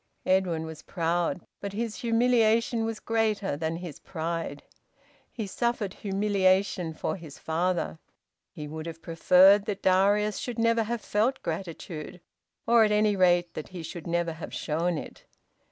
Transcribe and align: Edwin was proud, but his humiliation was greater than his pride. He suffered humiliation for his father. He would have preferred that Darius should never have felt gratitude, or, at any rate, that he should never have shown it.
Edwin 0.25 0.65
was 0.65 0.81
proud, 0.81 1.45
but 1.59 1.73
his 1.73 1.97
humiliation 1.97 2.85
was 2.85 2.99
greater 2.99 3.55
than 3.55 3.75
his 3.75 3.99
pride. 3.99 4.63
He 5.31 5.45
suffered 5.45 5.93
humiliation 5.93 6.95
for 6.95 7.15
his 7.17 7.37
father. 7.37 7.99
He 8.51 8.67
would 8.67 8.87
have 8.87 9.03
preferred 9.03 9.65
that 9.65 9.83
Darius 9.83 10.39
should 10.39 10.57
never 10.57 10.81
have 10.85 11.01
felt 11.01 11.43
gratitude, 11.43 12.19
or, 12.65 12.83
at 12.83 12.91
any 12.91 13.15
rate, 13.15 13.53
that 13.53 13.67
he 13.67 13.83
should 13.83 14.07
never 14.07 14.33
have 14.33 14.55
shown 14.55 14.97
it. 14.97 15.25